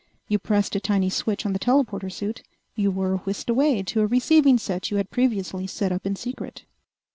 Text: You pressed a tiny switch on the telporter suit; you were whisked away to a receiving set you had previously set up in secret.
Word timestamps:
You 0.27 0.39
pressed 0.39 0.75
a 0.75 0.79
tiny 0.79 1.11
switch 1.11 1.45
on 1.45 1.53
the 1.53 1.59
telporter 1.59 2.09
suit; 2.11 2.41
you 2.73 2.89
were 2.89 3.17
whisked 3.17 3.51
away 3.51 3.83
to 3.83 4.01
a 4.01 4.07
receiving 4.07 4.57
set 4.57 4.89
you 4.89 4.97
had 4.97 5.11
previously 5.11 5.67
set 5.67 5.91
up 5.91 6.07
in 6.07 6.15
secret. 6.15 6.65